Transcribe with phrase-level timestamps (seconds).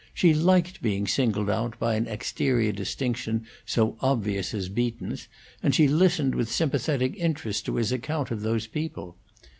[0.15, 5.27] She liked being singled out by an exterior distinction so obvious as Beaton's,
[5.61, 9.15] and she listened with sympathetic interest to his account of those people.